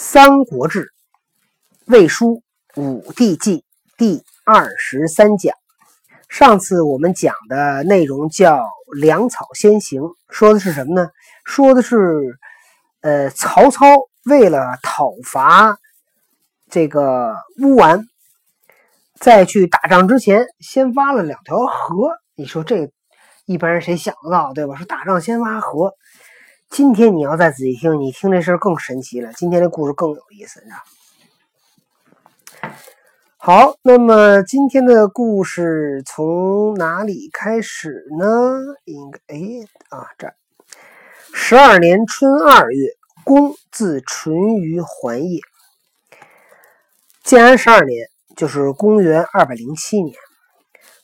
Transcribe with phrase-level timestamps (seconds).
[0.00, 0.84] 三国志·
[1.86, 2.44] 魏书·
[2.80, 3.64] 武帝纪
[3.96, 5.56] 第二十三讲。
[6.28, 8.64] 上次我们讲的内容叫
[8.96, 10.00] “粮草先行”，
[10.30, 11.10] 说的是什么呢？
[11.44, 12.38] 说的是，
[13.00, 13.86] 呃，曹操
[14.24, 15.80] 为了讨伐
[16.70, 18.06] 这个乌丸，
[19.18, 22.12] 在去打仗之前，先挖了两条河。
[22.36, 22.88] 你说这
[23.46, 24.76] 一般人谁想得到，对吧？
[24.76, 25.92] 说打仗先挖河。
[26.70, 29.32] 今天你要再仔细听，你听这事儿更神奇了。
[29.32, 30.76] 今天这故事更有意思，你知
[32.60, 32.70] 道？
[33.36, 38.60] 好，那么今天的故事从哪里开始呢？
[38.84, 39.38] 应该哎
[39.88, 40.32] 啊，这
[41.32, 42.90] 十二年春二月，
[43.24, 45.40] 公自淳于还业。
[47.22, 50.14] 建安十二年，就是公元二百零七年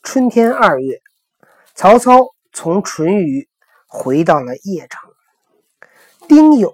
[0.03, 1.01] 春天二月，
[1.73, 3.49] 曹操从淳于
[3.87, 5.04] 回到了邺城。
[6.27, 6.71] 丁酉，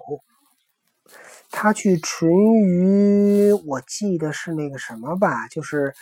[1.50, 5.94] 他去淳于，我记得是那个什么吧，就是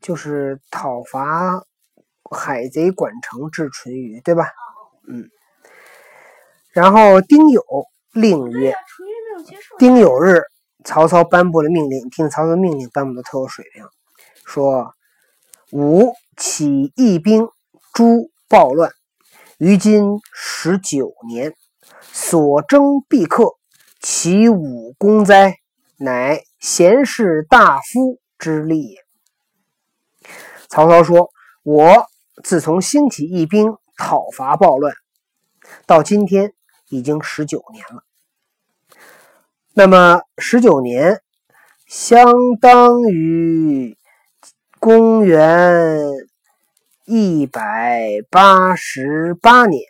[0.00, 1.64] 就是讨伐
[2.30, 4.50] 海贼管城至淳于，对吧？
[5.08, 5.28] 嗯。
[6.72, 7.62] 然后丁酉
[8.12, 8.74] 令曰
[9.78, 10.42] ：“丁酉日，
[10.84, 12.08] 曹操颁布了命令。
[12.10, 13.84] 听曹操命令颁布的特有水平，
[14.44, 14.94] 说
[15.72, 17.48] ：‘吾起义兵
[17.92, 18.90] 诛暴乱，
[19.58, 21.54] 于今十九年。’”
[22.12, 23.56] 所征必克，
[24.00, 25.56] 其武功哉？
[25.98, 28.98] 乃贤士大夫之力也。
[30.68, 31.30] 曹操说
[31.64, 32.06] ：“我
[32.44, 34.94] 自从兴起义兵讨伐暴乱，
[35.86, 36.52] 到今天
[36.90, 38.02] 已经十九年了。
[39.72, 41.22] 那么十九年，
[41.86, 43.96] 相当于
[44.78, 46.10] 公元
[47.06, 49.82] 一百八十八年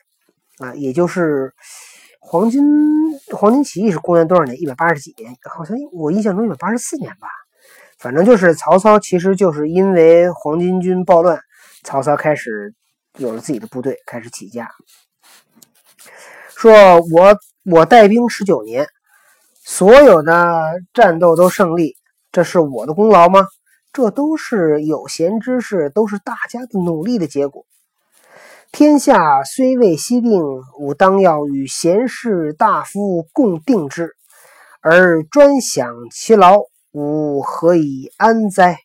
[0.58, 1.52] 啊，也就是。”
[2.28, 2.60] 黄巾
[3.36, 4.60] 黄巾起义是公元多少年？
[4.60, 5.32] 一百八十几年？
[5.48, 7.28] 好像我印象中一百八十四年吧。
[8.00, 11.38] 反正就是曹操，其实就是因为黄巾军暴乱，
[11.84, 12.74] 曹操开始
[13.16, 14.68] 有了自己的部队，开始起家。
[16.56, 16.72] 说
[17.12, 17.38] 我
[17.70, 18.88] 我带兵十九年，
[19.62, 21.94] 所有的战斗都胜利，
[22.32, 23.46] 这是我的功劳吗？
[23.92, 27.64] 这都是有贤之士，都是大家的努力的结果。
[28.78, 30.42] 天下虽未息定，
[30.78, 34.10] 吾当要与贤士大夫共定之，
[34.82, 36.58] 而专享其劳，
[36.92, 38.80] 吾何以安哉？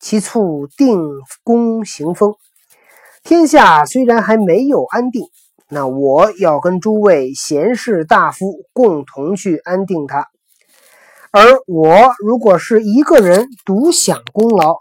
[0.00, 1.02] 其促定
[1.44, 2.32] 公行风。
[3.22, 5.26] 天下虽然还没有安定，
[5.68, 10.28] 那我要跟诸位贤士大夫共同去安定它。
[11.30, 14.78] 而我如果是一个人独享功劳，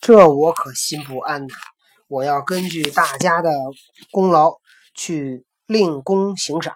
[0.00, 1.54] 这我可心不安呐。
[2.08, 3.50] 我要根据大家的
[4.10, 4.56] 功劳
[4.94, 6.74] 去令公行赏，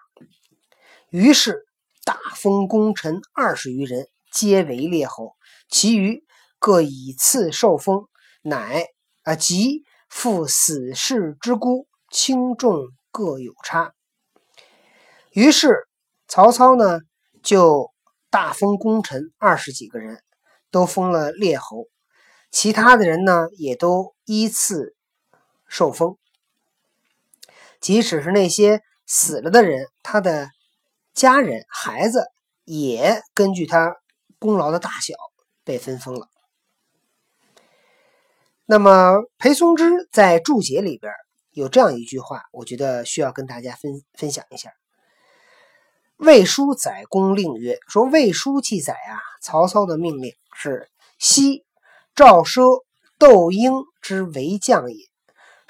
[1.08, 1.64] 于是
[2.04, 5.34] 大封功臣二十余人，皆为列侯，
[5.70, 6.22] 其余
[6.58, 8.08] 各以次受封，
[8.42, 8.84] 乃
[9.22, 13.94] 啊即赴死士之孤，轻重各有差。
[15.30, 15.88] 于是
[16.28, 17.00] 曹操呢
[17.42, 17.90] 就
[18.28, 20.22] 大封功臣二十几个人，
[20.70, 21.86] 都封了列侯，
[22.50, 24.94] 其他的人呢也都依次。
[25.72, 26.18] 受封，
[27.80, 30.50] 即使是那些死了的人，他的
[31.14, 32.26] 家人、孩子
[32.64, 33.96] 也根据他
[34.38, 35.14] 功劳的大小
[35.64, 36.28] 被分封了。
[38.66, 41.10] 那么，裴松之在注解里边
[41.52, 44.68] 有这样一句话，我觉得需要跟大家分分享一下。
[46.18, 51.64] 《魏书·载公令曰：“说魏书记载啊，曹操的命令是：昔
[52.14, 52.84] 赵奢、
[53.16, 53.72] 窦婴
[54.02, 55.06] 之为将也。”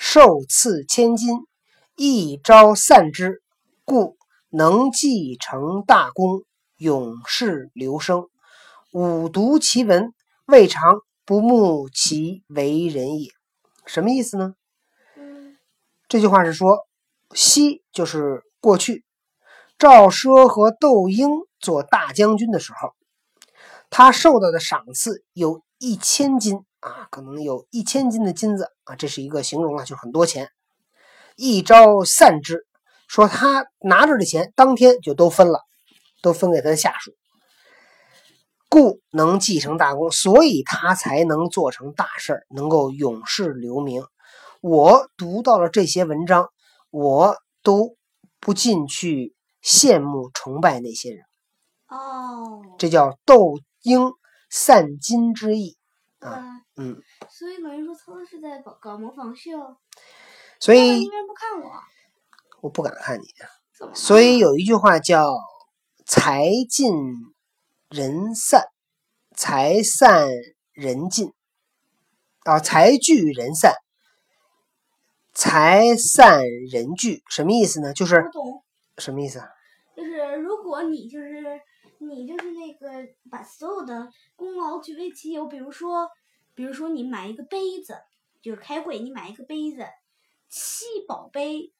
[0.05, 1.47] 受赐千金，
[1.95, 3.41] 一朝散之，
[3.85, 4.17] 故
[4.51, 6.43] 能继承大功，
[6.77, 8.29] 永世留声。
[8.91, 10.13] 吾读其文，
[10.45, 13.31] 未尝不慕其为人也。
[13.87, 14.57] 什么意思呢？
[16.09, 16.85] 这句话是说，
[17.33, 19.05] 昔就是过去，
[19.79, 21.31] 赵奢和窦婴
[21.61, 22.93] 做大将军的时候，
[23.89, 26.65] 他受到的赏赐有一千金。
[26.83, 30.51] 啊，可能有一千斤的金子啊，这是一个形容啊，就很多钱。
[31.37, 32.67] 一朝散之，
[33.07, 35.61] 说他拿着的钱，当天就都分了，
[36.23, 37.13] 都分给他的下属，
[38.69, 44.05] 故能继承大功，所以他才能做成大事能够永世留名。
[44.61, 46.51] 我读到了这些文章，
[46.91, 47.97] 我都
[48.41, 51.25] 不禁去羡慕崇拜那些人。
[51.87, 54.11] 哦，这叫斗鹰
[54.51, 55.77] 散金之意
[56.19, 56.62] 啊。
[56.77, 59.77] 嗯，所以等于说他是在搞搞模仿秀，
[60.59, 61.71] 所以你为什么不看我？
[62.63, 63.25] 我不敢看你。
[63.95, 65.35] 所以有一句话叫
[66.07, 66.95] “财尽
[67.91, 68.65] 人散，
[69.37, 70.29] 财散
[70.73, 71.33] 人尽。
[72.45, 73.75] 啊，财聚人散，
[75.33, 77.93] 财散人聚，什么意思呢？
[77.93, 78.25] 就是
[78.99, 79.49] 什么意思啊？
[79.97, 81.61] 就是如果你就是
[81.99, 82.89] 你就是那个
[83.31, 86.09] 把所有的功劳据为己有，比如说
[86.55, 87.97] 比如说你买一个杯子，
[88.41, 89.87] 就是开会你买一个杯子，
[90.49, 91.73] 七宝杯，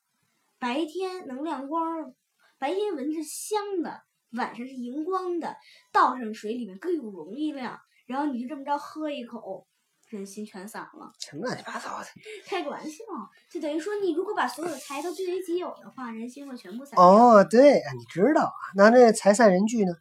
[0.59, 2.15] 白天能亮光，
[2.59, 4.03] 白天闻着香的，
[4.33, 5.57] 晚上是荧光的，
[5.93, 9.67] 倒上水里面更有容易亮，然后你就这么着喝一口。
[10.09, 12.07] 人心全散了，什么乱七八糟的？
[12.45, 13.03] 开个玩笑，
[13.51, 16.99] 就等于说你如果把所有的财都据为己有的话，人心会全部散。
[17.01, 18.61] 哦，对啊，你知道啊？
[18.77, 19.95] 那这财散人聚呢？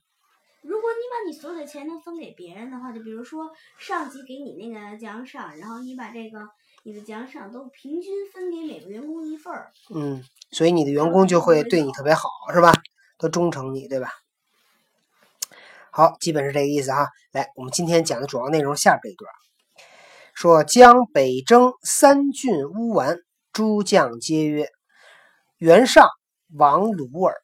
[0.61, 6.47] 如果你把你所有的钱都分给别人的话，就比如说上级给你那个奖赏，然后你把这个
[6.83, 9.71] 你的奖赏都平均分给每个员工一份儿。
[9.93, 12.73] 嗯，所以你的员工就会对你特别好，是吧？
[13.17, 14.09] 都忠诚你，对吧？
[15.91, 17.09] 好，基本是这个意思哈。
[17.31, 19.31] 来，我们今天讲的主要内容下边这一段。
[20.33, 23.19] 说将北征三郡乌丸，
[23.51, 24.69] 诸将皆曰
[25.59, 26.07] ：“袁尚
[26.55, 27.35] 王鲁尔，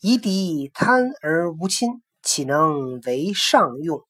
[0.00, 4.04] 夷狄贪而无亲，岂能为上用？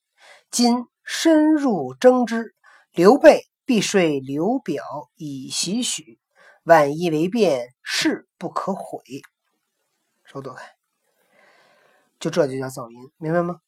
[0.50, 2.52] 今深入征之，
[2.90, 4.82] 刘备必说刘表
[5.14, 6.18] 以袭许，
[6.64, 8.98] 万一为变，事不可毁。”
[10.26, 10.64] 手躲开，
[12.18, 13.60] 就这就叫噪音，明白吗？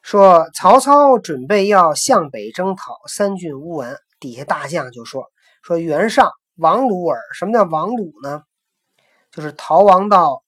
[0.00, 5.24] 说曹操准备要向北征讨三郡乌丸，底下大将就说
[5.66, 7.20] ：“说袁尚王鲁尔。
[7.34, 8.44] 什么叫王鲁呢？
[9.32, 10.44] 就是逃亡到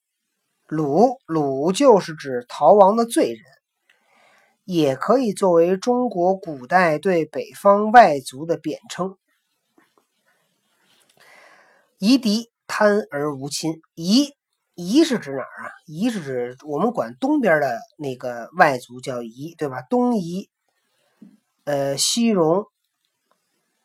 [0.69, 3.43] 鲁，鲁就是指逃亡的罪人，
[4.63, 9.17] 也可以作为中国古代对北方外族的贬称。
[11.97, 14.33] 夷狄贪而无亲，夷。”
[14.81, 15.71] 夷是指哪儿啊？
[15.87, 19.81] 夷是指我们管东边的那个外族叫夷，对吧？
[19.89, 20.49] 东夷、
[21.65, 22.67] 呃西戎、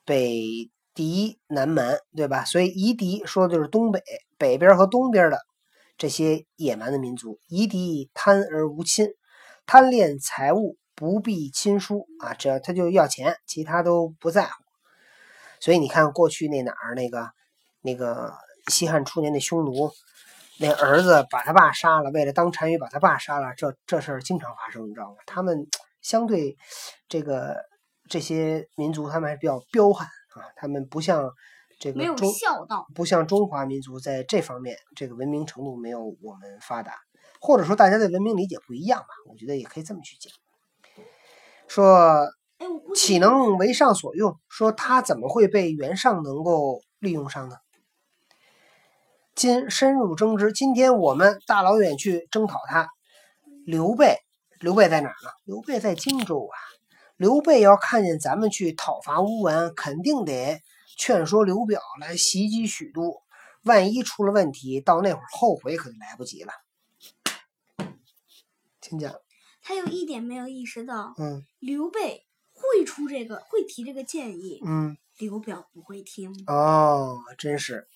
[0.04, 2.44] 北狄、南蛮，对吧？
[2.44, 4.00] 所以夷狄说的就是东北
[4.38, 5.38] 北边和东边的
[5.96, 7.38] 这些野蛮的民族。
[7.48, 9.08] 夷狄贪而无亲，
[9.66, 14.52] 贪恋财物，不避亲疏啊，只要他就要钱，其他都不在乎。
[15.60, 17.30] 所以你看过去那哪儿那个
[17.80, 18.34] 那个
[18.68, 19.92] 西汉初年的匈奴。
[20.60, 25.16] 那儿子把他爸杀了，为了当单于把他爸杀了，这这事儿经常发生，你知道吗？
[25.26, 25.66] 他们
[26.00, 26.56] 相对
[27.08, 27.56] 这个
[28.08, 31.28] 这些民族，他们还是比较彪悍啊，他们不像
[31.78, 36.94] 这个没有孝道，不像中华民族在这方面这个文明程度没有我们发达，
[37.40, 39.08] 或者说大家的文明理解不一样吧？
[39.30, 40.32] 我觉得也可以这么去讲，
[41.68, 42.26] 说
[42.94, 44.38] 岂能为上所用？
[44.48, 47.56] 说他怎么会被袁尚能够利用上呢？
[49.34, 52.88] 今深入争之，今天我们大老远去征讨他。
[53.66, 54.18] 刘备，
[54.60, 55.30] 刘备在哪儿呢？
[55.44, 56.54] 刘备在荆州啊。
[57.16, 60.60] 刘备要看见咱们去讨伐乌丸，肯定得
[60.96, 63.22] 劝说刘表来袭击许都。
[63.64, 66.52] 万一出了问题，到那会儿后悔可就来不及了。
[68.78, 69.14] 请讲。
[69.62, 76.44] 他有一点没有意识到，嗯，刘备会出这个，会提这个建议，嗯，刘表不会听。
[76.46, 77.88] 哦，真是。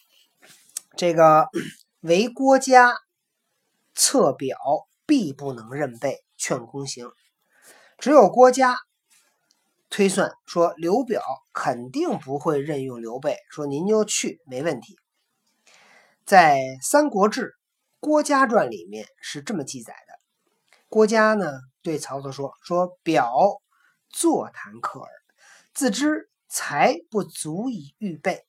[0.97, 1.51] 这个
[2.01, 2.95] 为郭嘉
[3.95, 4.57] 策表，
[5.05, 7.13] 必不能任备，劝公行。
[7.99, 8.75] 只有郭嘉
[9.91, 14.99] 推算说，刘表肯定不会任用刘备，说您就去没问题。
[16.25, 17.47] 在《三国志·
[18.01, 20.15] 郭嘉传》里面是这么记载的：
[20.89, 21.53] 郭嘉呢
[21.83, 23.33] 对曹操说：“说表
[24.11, 25.11] 坐谈客耳，
[25.73, 28.45] 自知才不足以预备。”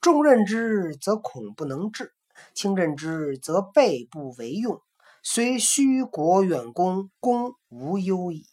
[0.00, 2.06] 重任之，则恐不能治；
[2.54, 4.80] 轻任之，则备不为用。
[5.22, 8.46] 虽虚国远攻，功无忧矣。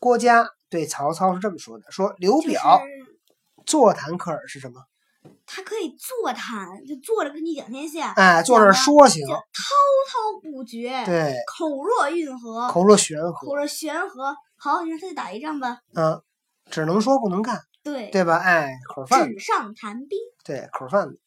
[0.00, 2.82] 郭嘉对曹操是这么说的：“说刘表
[3.64, 4.82] 坐谈客尔是什么？
[5.46, 8.12] 他可以坐谈，就坐着跟你讲天下。
[8.14, 11.00] 哎，坐着说行，滔滔不绝。
[11.06, 14.34] 对，口若运河，口若悬河，口若悬河。
[14.56, 15.78] 好，你让他再打一仗吧。
[15.94, 16.20] 嗯，
[16.68, 18.38] 只能说不能干。”对对吧？
[18.38, 20.18] 哎，口饭纸上谈兵。
[20.44, 21.20] 对，口饭子，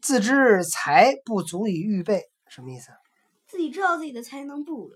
[0.00, 2.92] 自知才不足以预备，什么意思？
[3.48, 4.90] 自己知道自己的才能不如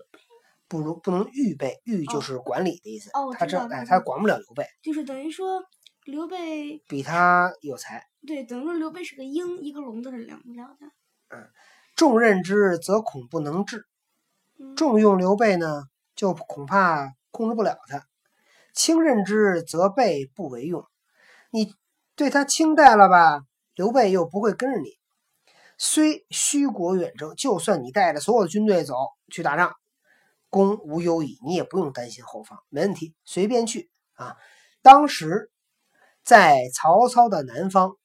[0.69, 3.09] 不如不能预备，预就是管理的意思。
[3.13, 5.61] 哦，他这哎，他管不了刘备，就是等于说
[6.05, 8.05] 刘备比他有才。
[8.25, 10.85] 对，等于说刘备是个鹰，一个笼子是养不了的。
[11.35, 11.49] 嗯，
[11.95, 13.85] 重任之则恐不能治，
[14.77, 15.83] 重用刘备呢，
[16.15, 17.99] 就恐怕控制不了他；
[18.73, 20.85] 轻任之则备不为用。
[21.51, 21.73] 你
[22.15, 23.41] 对他轻待了吧？
[23.73, 24.99] 刘备又不会跟着你。
[25.77, 28.93] 虽虚国远征，就算你带着所有的军队走
[29.31, 29.73] 去打仗，
[30.49, 34.35] 公无忧矣，你也不用担心后方，没问题，随便去啊。
[34.81, 35.51] 当时
[36.23, 37.97] 在曹操的南方，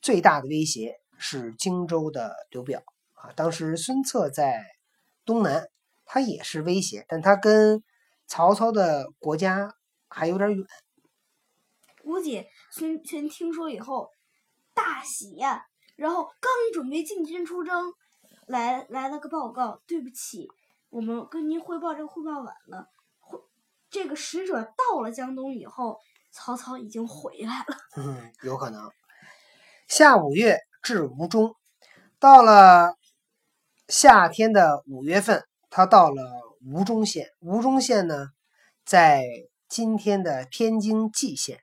[0.00, 2.82] 最大的威胁是荆州的刘表
[3.14, 3.32] 啊。
[3.34, 4.64] 当时孙策在
[5.24, 5.68] 东南，
[6.04, 7.82] 他也是威胁，但他跟
[8.26, 9.74] 曹操的国家
[10.08, 10.66] 还有点远。
[12.02, 14.10] 估计孙权听说以后
[14.72, 17.92] 大喜呀，然后刚准备进军出征，
[18.46, 20.48] 来来了个报告，对不起，
[20.90, 22.88] 我们跟您汇报这个汇报晚了。
[23.18, 23.38] 汇
[23.90, 25.98] 这个使者到了江东以后，
[26.32, 27.76] 曹操已经回来了。
[27.96, 28.90] 嗯， 有可能。
[29.86, 31.54] 夏五月至吴中，
[32.18, 32.94] 到了
[33.88, 36.22] 夏天的五月份，他到了
[36.64, 37.30] 吴中县。
[37.40, 38.28] 吴中县呢，
[38.84, 39.24] 在
[39.68, 41.60] 今天的天津蓟县。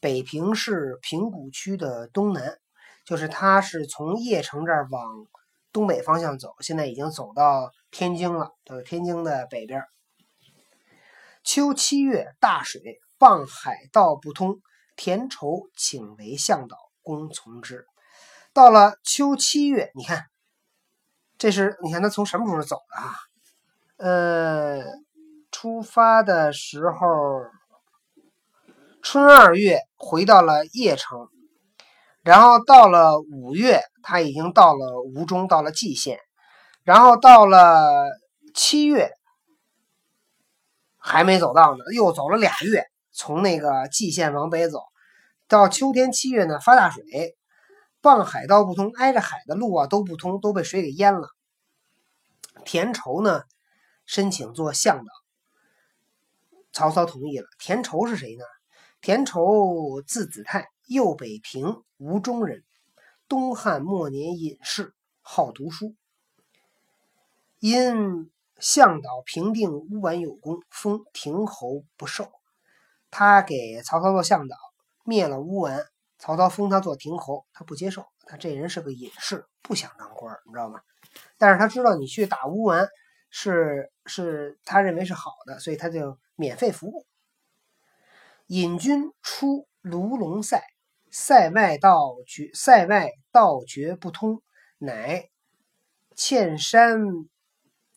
[0.00, 2.58] 北平市平谷区的东南，
[3.04, 5.26] 就是他是从邺城这儿往
[5.72, 9.82] 东北方向走，现在已经走到天津了，到天津的北边。
[11.42, 14.60] 秋七月，大水，傍海道不通，
[14.96, 17.86] 田畴请为向导，公从之。
[18.52, 20.26] 到了秋七月，你看，
[21.38, 23.14] 这是你看他从什么时候走的啊？
[23.96, 24.84] 呃，
[25.50, 27.06] 出发的时候。
[29.00, 31.28] 春二月回到了邺城，
[32.22, 36.18] 然后到了五月，他已经到了吴中，到了蓟县，
[36.88, 38.18] 然后到了
[38.54, 39.10] 七月
[40.96, 44.84] 还没走到呢，又走了俩月，从那个蓟县往北走，
[45.48, 47.36] 到秋天七月呢发大水，
[48.00, 51.28] 傍海道不通，挨着海的路啊都不通，都被水给淹了。
[52.64, 53.42] 田畴呢
[54.06, 55.12] 申请做向导，
[56.72, 57.46] 曹操同意了。
[57.58, 58.44] 田畴是谁呢？
[59.02, 62.64] 田畴，字子泰，右北平吴中人。
[63.28, 65.94] 东汉末年隐士，好读书。
[67.60, 72.30] 因向导平定乌丸有功，封亭侯不受。
[73.10, 74.56] 他给曹操做向导，
[75.04, 75.84] 灭了乌丸，
[76.18, 78.04] 曹操封他做亭侯，他不接受。
[78.26, 80.80] 他这人是个隐士，不想当官，你知道吗？
[81.38, 82.86] 但是他知道你去打乌丸
[83.30, 87.06] 是是他认为是好的，所以他就免费服务。
[88.46, 90.62] 引军出卢龙塞，
[91.10, 94.42] 塞外道绝，塞外道绝不通，
[94.78, 95.28] 乃
[96.14, 97.00] 欠山，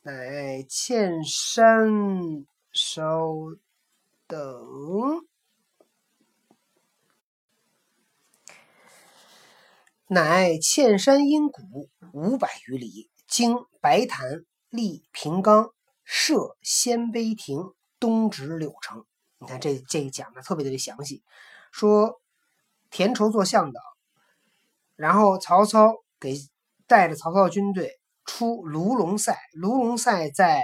[0.04, 3.36] 乃欠山稍
[4.26, 5.28] 等，
[10.08, 15.72] 乃欠山阴谷五百余里，经白潭，历平冈，
[16.04, 19.06] 设鲜卑亭，东直柳城。
[19.38, 21.22] 你看这这讲的特别特别详细，
[21.72, 22.20] 说
[22.90, 23.80] 田畴做向导，
[24.96, 26.50] 然后曹操给
[26.88, 30.64] 带着曹操军队出卢龙塞，卢龙塞在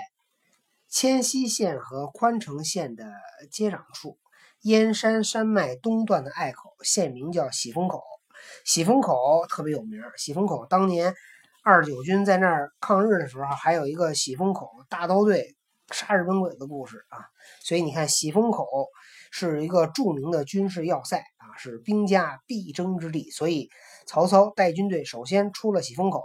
[0.87, 3.05] 迁西县和宽城县的
[3.51, 4.17] 接壤处，
[4.61, 8.03] 燕山山脉东段的隘口，县名叫喜峰口。
[8.63, 11.13] 喜峰口特别有名，喜峰口当年
[11.63, 15.55] 二十九军在那儿抗日的时候，还有一个喜峰口大刀队。
[15.89, 17.23] 杀日本鬼的故事啊，
[17.61, 18.67] 所以你看喜峰口
[19.31, 23.31] 是一个著名的军事要塞啊，是兵家必争之地。
[23.31, 23.69] 所以
[24.05, 26.21] 曹操带军队首先出了喜峰口，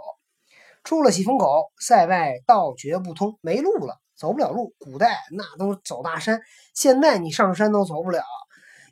[0.83, 4.73] 出了喜峰口，塞外道绝不通，没路了，走不了路。
[4.79, 6.41] 古代那都走大山，
[6.73, 8.23] 现在你上山都走不了，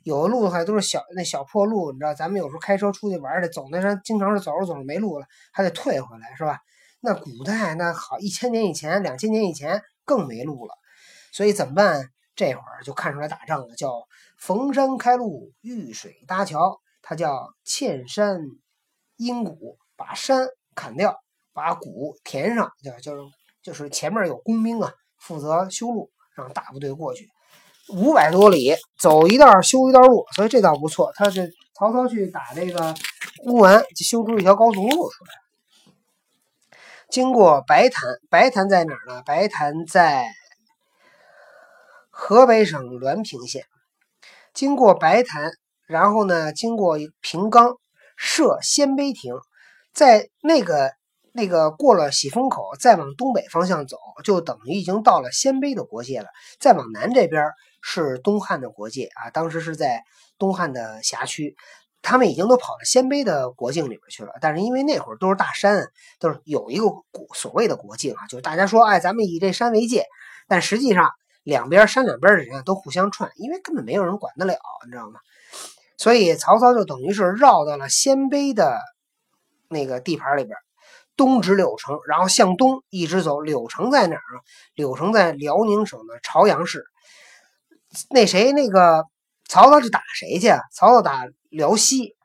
[0.02, 6.58] 有的路的话都是小那小破路，你知道，咱们有时候开车出去玩的，走那山经常是走着走着没路了，还得退回来，是吧？
[7.00, 9.82] 那古代那好，一千年以前、两千年以前。
[10.04, 10.74] 更没路了，
[11.32, 12.10] 所以怎么办？
[12.34, 16.80] 这会儿就看出来打仗了，叫逢山开路，遇水搭桥。
[17.02, 18.40] 它叫堑山
[19.16, 21.21] 阴谷，把山砍掉，
[21.52, 23.22] 把谷填上，就就是
[23.62, 27.28] 就是前面有工兵啊，负责修路，让大部队过去。
[27.88, 31.12] 五百多里，走一道修一道路，所以这倒不错。
[31.14, 32.94] 他这曹操去打这个
[33.46, 36.78] 乌丸，就修出一条高速路出来。
[37.10, 39.22] 经过白潭，白潭在哪儿呢？
[39.26, 40.24] 白潭在
[42.08, 43.66] 河北省滦平县。
[44.54, 45.50] 经过白潭，
[45.86, 47.76] 然后呢，经过平冈，
[48.16, 49.34] 设鲜卑亭，
[49.92, 50.92] 在那个
[51.32, 56.28] 那个过了喜峰口，再往东北方向走，就等于已经到了鲜卑的国界了。
[56.60, 60.02] 再往南这边是东汉的国界啊，当时是在
[60.38, 61.56] 东汉的辖区。
[62.04, 65.86] 他们已经都跑到鲜卑的国境里边去了，但是因为那会儿都是大山，
[66.18, 66.86] 都是有一个
[67.32, 70.04] 所谓的国境啊，就是大家说，哎，咱们以这山为界，
[70.48, 71.10] 但实际上
[71.44, 75.20] 两边山两边的人都互相串，因为根本没有人管得了，你知道吗？
[75.96, 78.80] 所以曹操就等于是绕到了鲜卑的
[79.68, 80.58] 那个地盘里边，
[81.22, 83.40] 东直柳城，然后向东一直走。
[83.40, 84.42] 柳城在哪儿啊？
[84.74, 86.84] 柳城在辽宁省的朝阳市。
[88.10, 89.04] 那谁，那个
[89.48, 90.48] 曹操是打谁去？
[90.74, 92.16] 曹操打辽西。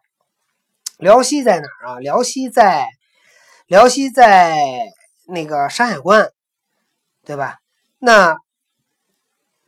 [0.98, 2.00] 辽西在哪儿啊？
[2.00, 2.88] 辽西在
[3.68, 4.58] 辽西在
[5.28, 6.32] 那个山海关，
[7.24, 7.60] 对吧？
[8.00, 8.36] 那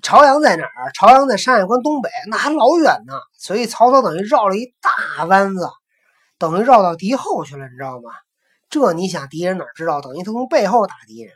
[0.01, 0.91] 朝阳在哪儿？
[0.95, 3.13] 朝阳在山海关东北，那还老远呢。
[3.37, 5.69] 所以曹操等于绕了一大弯子，
[6.39, 8.09] 等于绕到敌后去了，你知道吗？
[8.69, 9.99] 这你想敌人哪知道？
[10.01, 11.33] 等于他从背后打敌人。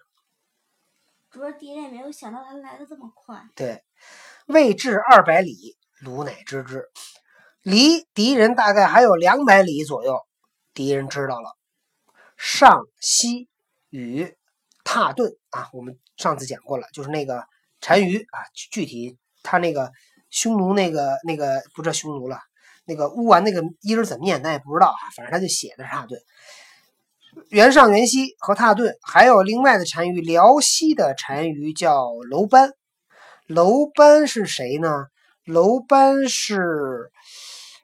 [1.32, 3.42] 主要敌人也没有想到他来的这么快。
[3.56, 3.84] 对，
[4.46, 6.86] 未至二百里，鲁乃知之。
[7.64, 10.20] 离敌人大概还有两百里左右，
[10.74, 11.58] 敌人知道了。
[12.38, 13.50] 上西
[13.90, 14.36] 与
[14.84, 17.48] 踏顿啊，我们上次讲过了，就是那个
[17.80, 19.92] 单于啊，具体他那个
[20.30, 22.40] 匈奴那个那个不知道匈奴了，
[22.86, 26.22] 那个乌丸那个音怎么念咱也不知道啊，反正他就写的是踏顿。
[27.50, 32.72] 袁尚、袁熙和踏顿，还有另外的单于，辽西的单于叫楼班。
[33.48, 35.06] 楼班是谁呢？
[35.46, 37.12] 楼班是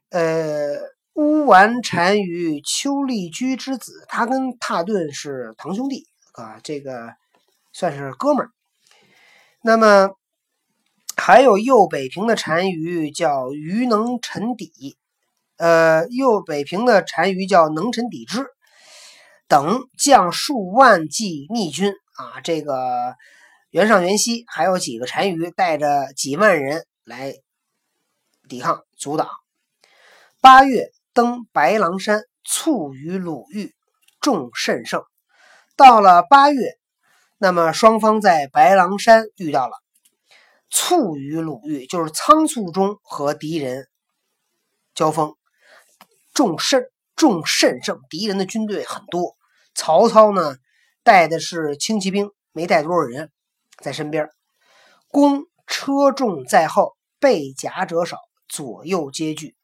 [0.09, 0.77] 呃
[1.13, 7.13] 乌丸单于丘利居之子，他跟踏顿是堂兄弟啊，这个
[7.73, 8.49] 算是哥们儿。
[9.61, 10.11] 那么
[11.17, 14.97] 还有右北平的单于叫于能臣底，
[15.57, 18.47] 呃，右北平的单于叫能臣底之。
[19.49, 23.15] 等将数万计逆军啊，这个
[23.71, 27.33] 袁尚、袁熙还有几个单于带着几万人来
[28.47, 29.27] 抵抗阻挡。
[30.39, 33.73] 八月登白狼山，卒于鲁豫，
[34.21, 35.03] 众甚盛。
[35.75, 36.77] 到了八月，
[37.39, 39.73] 那么双方在白狼山遇到了，
[40.69, 43.87] 卒于鲁豫，就是仓促中和敌人
[44.93, 45.35] 交锋，
[46.35, 46.83] 众甚
[47.15, 49.38] 众甚盛，敌人的军队很多。
[49.79, 50.57] 曹操呢，
[51.05, 53.31] 带的是轻骑兵，没带多少人，
[53.81, 54.27] 在身边。
[55.07, 58.17] 弓车重在后，背甲者少，
[58.49, 59.55] 左右皆惧。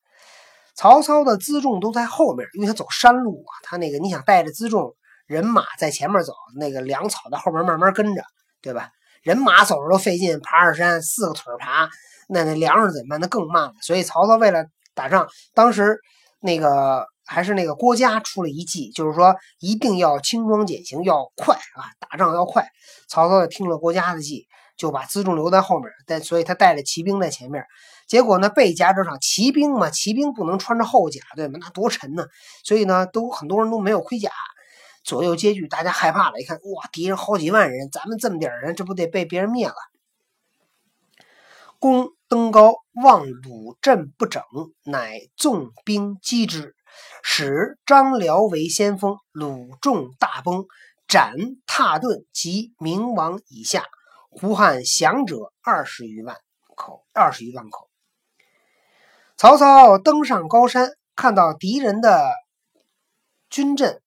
[0.73, 8.23] 曹操的辎重都在后面，因为他走山路啊，他那个你想带着辎重，人马在前面走，那个粮草在后面慢慢跟着，
[8.61, 8.89] 对吧？
[9.21, 11.89] 人马走着都费劲，爬着山，四个腿爬，
[12.29, 13.19] 那那粮食怎么办？
[13.19, 13.73] 那更慢了。
[13.81, 15.99] 所以曹操为了打仗，当时
[16.39, 17.05] 那个。
[17.25, 22.67] 还是那个郭嘉出了一计，就是说一定要轻装简行，要快啊，打仗要快。
[23.07, 27.65] 曹操听了郭嘉的计，就把辎重留在后面，但所以他带着骑兵在前面。
[28.07, 31.57] 结果呢，被夹着上，骑兵嘛，骑兵不能穿着厚甲，对吗？
[31.59, 32.25] 那多沉呢。
[32.63, 34.29] 所以呢，都很多人都没有盔甲，
[35.03, 36.39] 左右皆惧，大家害怕了。
[36.39, 39.73] 一看，哇，敌人好几万人，咱们这么点人，这不得被别人灭了？
[41.79, 44.43] 公登高望鲁阵不整，
[44.83, 46.75] 乃纵兵击之。
[47.23, 50.65] 使张辽为先锋，鲁众大崩，
[51.07, 53.85] 斩踏顿及明王以下，
[54.29, 56.37] 胡汉降者二十余万
[56.75, 57.89] 口，二十余万口。
[59.37, 62.31] 曹操登上高山，看到敌人的
[63.49, 64.01] 军阵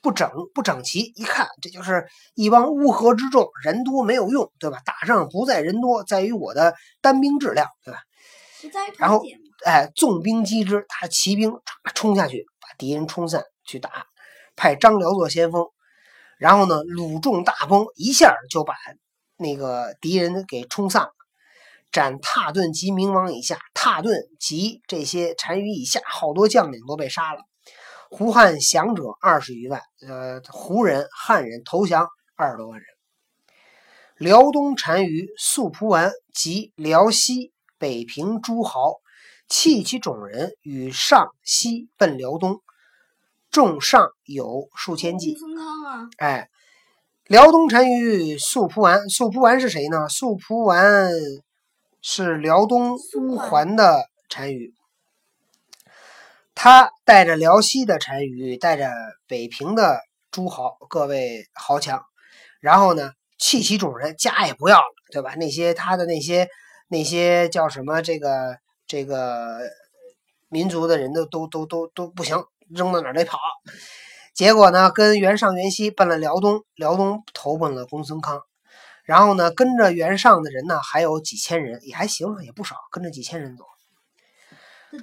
[0.00, 4.80] 不整不整齐，一看这就是一帮乌合之众，人多没有用，对吧？
[4.84, 8.00] 打仗不在人多，在于我的单兵质量，对吧？
[8.98, 9.22] 然后，
[9.64, 11.52] 哎，纵兵击之，他骑兵
[11.94, 12.46] 冲下去。
[12.60, 14.06] 把敌人冲散去打，
[14.54, 15.66] 派张辽做先锋，
[16.38, 18.74] 然后呢，鲁众大崩，一下就把
[19.36, 21.12] 那个敌人给冲散了，
[21.90, 27.40] 斩踏顿及明王以下，踏顿及这些单于以下好多将领都被杀了。
[28.10, 32.86] 胡汉降者二十余万，呃，胡人、汉人投降二十多万人。
[34.18, 39.01] 辽东单于素蒲丸及辽西、北平诸豪。
[39.48, 42.62] 弃其种人，与上西奔辽东，
[43.50, 45.36] 众上有数千计。
[46.16, 46.48] 哎，
[47.26, 50.08] 辽东单于素蒲丸，素蒲丸是谁呢？
[50.08, 51.10] 素蒲丸
[52.00, 54.72] 是辽东乌桓的单于，
[56.54, 58.90] 他带着辽西的单于，带着
[59.26, 60.00] 北平的
[60.30, 62.02] 诸豪各位豪强，
[62.60, 65.34] 然后呢，弃其种人，家也不要了，对吧？
[65.34, 66.48] 那些他的那些
[66.88, 68.56] 那些叫什么这个？
[68.92, 69.58] 这个
[70.50, 73.38] 民族的人都都都都都不行，扔到哪得跑。
[74.34, 78.42] 结果呢，跟袁尚、袁熙奔了辽东，辽东投奔了公孙康。
[79.04, 83.64] 然后呢，跟着袁尚的人呢，还有几千人，也还行，也不少，跟着几千人走。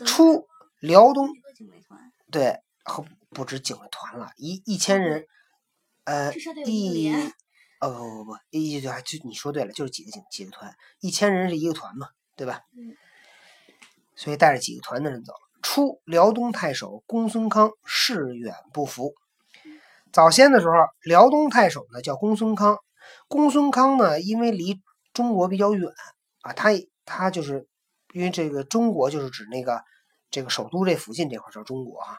[0.05, 0.45] 出
[0.79, 1.27] 辽东，
[2.29, 2.59] 对，
[3.31, 5.25] 不止警卫团了，一一千人，
[6.03, 6.31] 呃，
[6.67, 7.11] 一，
[7.79, 12.61] 哦不不不，一就就你说对了，就是几个警几个团，一千人是一个团嘛，对吧？
[14.19, 15.39] 所以带着几个团的人走了。
[15.61, 19.13] 初，辽东太守公孙康誓远不服。
[20.11, 22.77] 早先的时候，辽东太守呢叫公孙康。
[23.29, 24.81] 公孙康呢，因为离
[25.13, 25.89] 中国比较远
[26.41, 26.69] 啊，他
[27.05, 27.65] 他就是
[28.13, 29.81] 因为这个中国就是指那个
[30.29, 32.17] 这个首都这附近这块叫中国啊，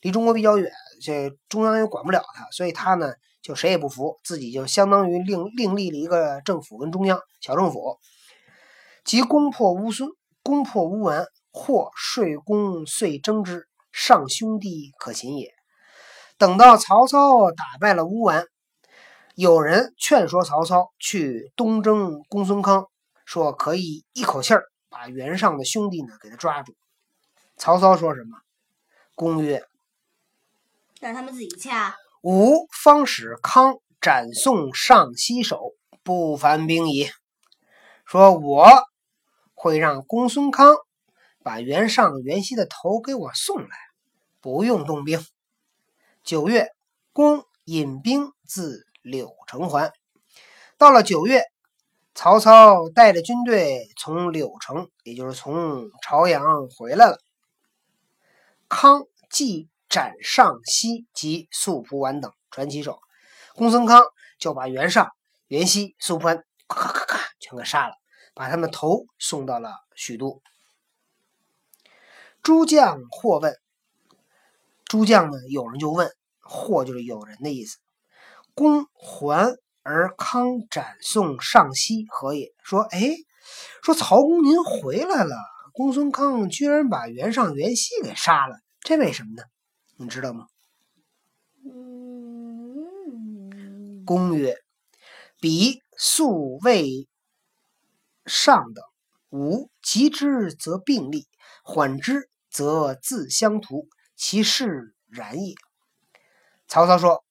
[0.00, 3.12] 离中国比较远，这中央又管不了他，所以他呢
[3.42, 7.98] 就谁也不服，自己就相当于另另立了一个政府跟中央小政府，
[9.04, 10.08] 即攻破乌孙，
[10.42, 15.52] 攻破乌丸，或税公遂征之，上兄弟可擒也。
[16.38, 18.46] 等到曹操打败了乌丸。
[19.34, 22.88] 有人劝说曹操去东征公孙康，
[23.24, 26.74] 说可以一口气儿把袁尚的兄弟呢给他抓住。
[27.56, 28.38] 曹操说什么？
[29.14, 29.64] 公曰
[31.00, 31.96] ：“让他们自己掐。
[32.22, 37.08] 吾方使康斩送上西首，不烦兵矣。”
[38.04, 38.66] 说我
[39.54, 40.76] 会让公孙康
[41.42, 43.76] 把袁尚、袁熙的头给我送来，
[44.40, 45.24] 不用动兵。
[46.24, 46.68] 九月，
[47.12, 48.86] 公引兵自。
[49.04, 49.92] 柳城还，
[50.78, 51.42] 到了九月，
[52.14, 57.18] 曹操带着军队从柳城，也就是从朝阳回来了。
[58.68, 63.00] 康即斩上西及宿蒲丸等传奇手，
[63.56, 64.04] 公孙康
[64.38, 65.10] 就把袁尚、
[65.48, 67.96] 袁熙、宿蒲丸咔咔咔咔全给杀了，
[68.34, 70.40] 把他们头送到了许都。
[72.42, 73.56] 诸将或问，
[74.84, 75.38] 诸将呢？
[75.48, 77.78] 有人就问，或就是有人的意思。
[78.54, 82.52] 公还而康斩送上西何也？
[82.64, 83.14] 说，哎，
[83.82, 85.36] 说曹公您回来了，
[85.72, 89.44] 公孙康居然把袁尚、袁熙给杀了，这为什么呢？
[89.96, 90.48] 你知道吗？
[94.04, 94.56] 公曰：
[95.40, 97.08] 彼素未
[98.26, 98.84] 上等，
[99.30, 101.28] 吾及之则并立，
[101.62, 105.54] 缓之则自相图，其势然也。
[106.68, 107.24] 曹操说。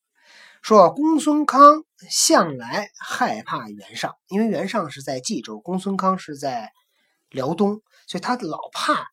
[0.63, 6.71] 说公孙康向来害怕袁尚，因为袁尚是在冀州，公孙康是在
[7.31, 9.07] 辽东，所以他老怕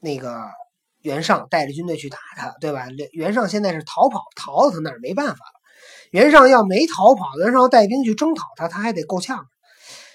[0.00, 0.50] 那个
[0.98, 2.88] 袁尚带着军队去打他，对吧？
[3.12, 5.60] 袁尚现在是逃跑，逃到他那儿没办法了。
[6.10, 9.46] 袁尚要没逃跑，袁尚要带兵去征讨他，他还得够呛。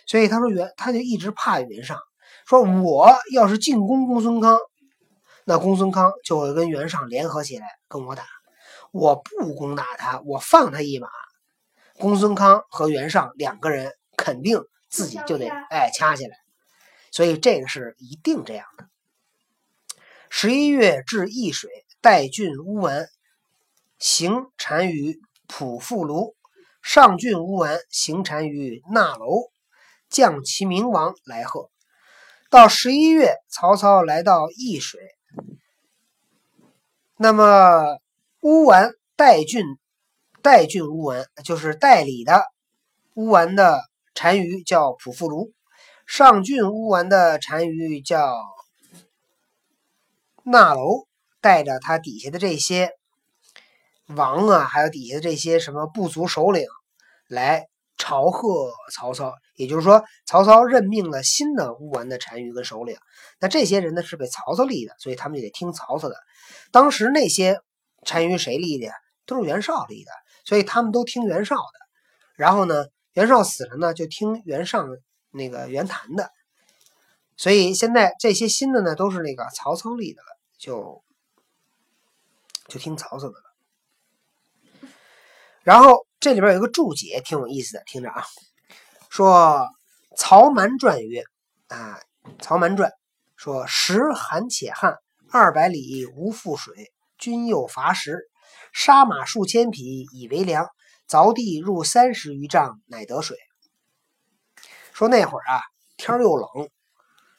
[0.07, 1.97] 所以他说袁，他就一直怕袁尚。
[2.47, 4.57] 说我要是进攻公孙康，
[5.43, 8.25] 那公孙康就会跟袁尚联合起来跟我打。
[8.93, 11.09] 我不攻打他，我放他一马，
[11.99, 16.37] 公孙康和袁尚两个人肯定自己就得哎掐起来，
[17.11, 18.87] 所以这个是一定这样的。
[20.29, 23.09] 十一月至易水，代郡乌丸
[23.99, 26.37] 行单于普富卢，
[26.81, 29.51] 上郡乌丸行单于纳楼，
[30.09, 31.69] 将其明王来贺。
[32.49, 34.99] 到十一月，曹操来到易水，
[37.17, 37.99] 那么。
[38.41, 39.65] 乌丸代郡，
[40.43, 42.45] 代郡乌丸就是代理的
[43.15, 43.81] 乌丸的
[44.13, 45.51] 单于叫普富卢，
[46.05, 48.37] 上郡乌丸的单于叫
[50.43, 51.07] 纳楼，
[51.41, 52.91] 带着他底下的这些
[54.05, 56.67] 王啊，还有底下的这些什么部族首领
[57.27, 59.33] 来朝贺曹操。
[59.55, 62.97] 也就是说，曹操任命了新的乌丸的单于跟首领，
[63.39, 66.15] 那这些人呢是被曹操立的，所以他们就得听曹操的。
[66.71, 67.59] 当时那些。
[68.05, 68.89] 单于谁立的？
[69.25, 70.11] 都是袁绍立的，
[70.45, 71.79] 所以他们都听袁绍的。
[72.37, 74.87] 然后呢，袁绍死了呢，就听袁尚
[75.31, 76.31] 那个袁谭的。
[77.35, 81.03] 所以现在这些新的呢，都是那个曹操立的了，就
[82.67, 84.89] 就听曹操的了。
[85.63, 88.23] 然后这里边有个注解，挺有意思的，听着啊，
[89.09, 89.69] 说
[90.17, 91.23] 《曹瞒传》曰
[91.69, 91.99] ：“啊，
[92.43, 92.89] 《曹瞒传》
[93.35, 94.95] 说时寒且旱，
[95.31, 98.29] 二百里无复水。”君又伐食，
[98.73, 100.67] 杀马数千匹以为粮，
[101.07, 103.37] 凿地入三十余丈，乃得水。
[104.93, 105.61] 说那会儿啊，
[105.97, 106.69] 天又冷，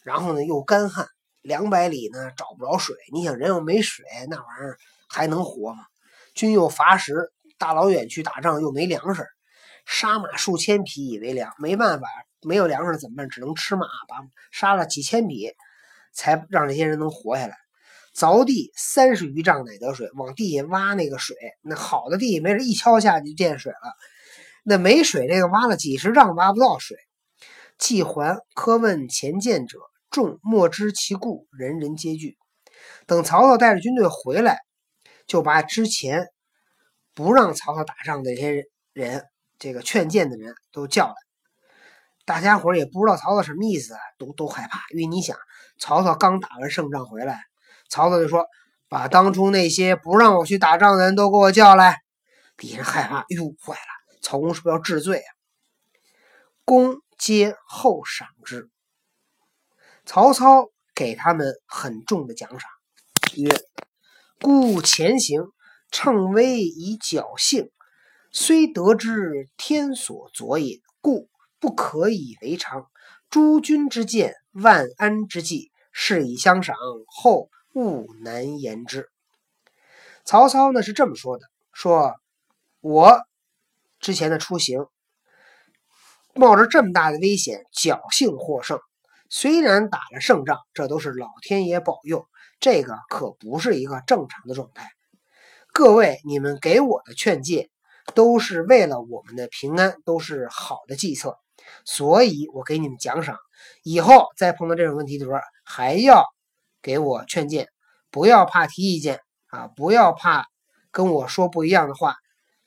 [0.03, 1.07] 然后呢又干旱，
[1.43, 2.97] 两百里呢找不着水。
[3.13, 5.85] 你想人又没水，那玩意儿还能活吗？
[6.35, 9.27] 君又伐食，大老远去打仗又没粮食，
[9.85, 12.07] 杀马数千匹以为粮，没办法，
[12.43, 13.29] 没有粮食怎么办？
[13.29, 14.17] 只能吃马，把
[14.51, 15.53] 杀了几千匹，
[16.13, 17.57] 才让这些人能活下来。
[18.15, 23.79] 凿地三十余丈乃得水，往地下挖那个水，那好的地没人一敲下去就见水了。
[24.65, 26.97] 那没水，这个挖了几十丈挖不到水。
[27.79, 29.79] 季还苛问前见者，
[30.11, 32.37] 众莫知其故，人人皆惧。
[33.07, 34.59] 等曹操带着军队回来，
[35.27, 36.27] 就把之前
[37.19, 39.27] 不让曹操打仗的这些人，
[39.59, 41.15] 这个劝谏的人都叫来。
[42.25, 45.37] 大家伙也不知道曹操什么意思，都都害怕，因为你想，
[45.81, 47.41] 曹操刚打完胜仗回来。
[47.89, 48.47] 曹操就说
[48.89, 51.99] ：“把当初那些不让我去打仗的人都给我叫来，
[52.57, 55.31] 底下人害怕，哟，坏了，曹公是不是要治罪啊？
[56.65, 58.71] 公皆厚赏之。
[60.07, 62.71] 曹操给他们很重的奖赏，
[63.35, 63.51] 曰
[64.41, 65.43] ：“故前行，
[65.91, 67.71] 乘危以侥幸，
[68.31, 72.87] 虽得之天所佐也，故不可以为常。
[73.31, 79.09] 诸君之见，万安之计，是以相赏，后勿难言之。”
[80.25, 82.15] 曹操呢是这么说的：“说
[82.81, 83.21] 我
[83.99, 84.87] 之前的出行，
[86.35, 88.79] 冒着这么大的危险，侥幸获胜。”
[89.31, 92.27] 虽然打了胜仗，这都是老天爷保佑，
[92.61, 94.89] 这个可不是一个正常的状态。
[95.79, 97.71] 各位，你们给我的劝诫
[98.13, 101.39] 都是为了我们的平安，都是好的计策，
[101.85, 103.39] 所以我给你们奖赏。
[103.85, 106.25] 以后再碰到这种问题的时候，还要
[106.83, 107.69] 给我劝谏，
[108.11, 110.49] 不要怕提意见啊，不要怕
[110.91, 112.17] 跟我说不一样的话。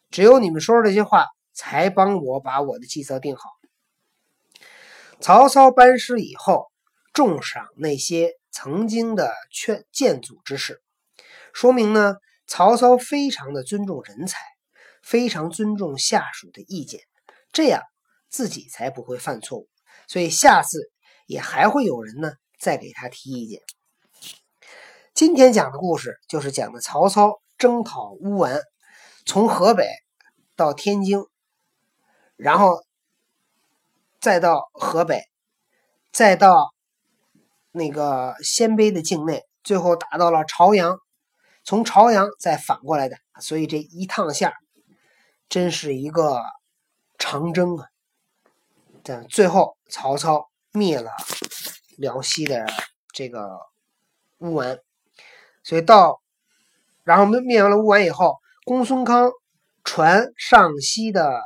[0.10, 3.50] 只有你们说出这些话，才帮我把我的计策定好。
[5.20, 6.72] 曹操班师以后，
[7.12, 10.82] 重赏那些曾经的劝谏阻之士，
[11.52, 12.16] 说明呢，
[12.52, 14.38] 曹操非常的尊重人才，
[15.02, 17.00] 非常尊重下属的意见，
[17.54, 17.82] 这样
[18.30, 19.70] 自己才不会犯错误。
[20.06, 20.92] 所以下次
[21.28, 23.62] 也还会有人呢再给他提意见。
[25.14, 28.60] 今天讲的故事就是讲的曹操征讨乌丸，
[29.26, 29.88] 从河北
[30.58, 31.24] 到天津，
[32.36, 32.84] 然后。
[34.20, 35.24] 再到河北，
[36.12, 36.76] 再到
[37.72, 41.00] 那个鲜卑的境内，最后打到了朝阳，
[41.64, 44.52] 从朝阳再反过来的，所以这一趟线
[45.50, 46.42] 真是一个
[47.18, 47.88] 长征啊！
[49.04, 51.12] 但最后曹操灭了
[51.98, 52.66] 辽西的
[53.12, 53.60] 这个
[54.40, 54.80] 乌丸，
[55.64, 56.22] 所以到
[57.04, 59.32] 然后灭完了乌丸以后，公孙康
[59.84, 61.42] 传上西的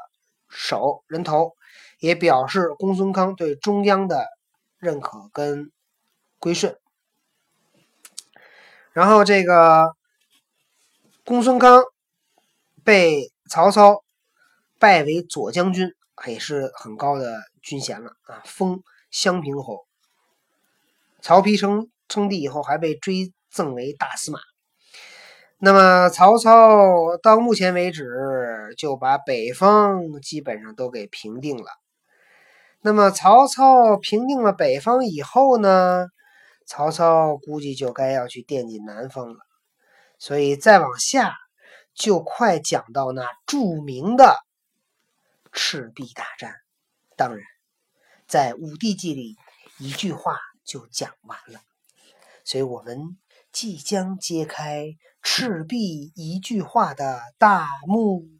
[0.49, 1.55] 首人头。
[1.97, 4.27] 也表示公孙康对中央的
[4.77, 5.71] 认可跟
[6.39, 6.77] 归顺。
[8.91, 9.95] 然后这个
[11.25, 11.83] 公孙康
[12.83, 14.03] 被曹操
[14.79, 15.89] 拜为左将军，
[16.27, 19.87] 也是很高的军衔了啊，封襄平侯。
[21.21, 24.37] 曹丕称称帝以后，还被追赠为大司马。
[25.57, 28.05] 那么曹操到目前为止
[28.77, 31.65] 就把北方基本上都给平定了。
[32.81, 36.05] 那么曹操平定了北方以后呢？
[36.67, 39.39] 曹操估计就该要去惦记南方了，
[40.19, 41.35] 所以再往下
[41.93, 44.45] 就快讲到那著名的
[45.51, 46.55] 赤壁大战。
[47.15, 47.45] 当然，
[48.27, 49.37] 在《武帝纪》里
[49.77, 51.61] 一句话就讲完了，
[52.43, 53.17] 所以我们
[53.51, 58.34] 即将揭开赤壁一句话的大幕。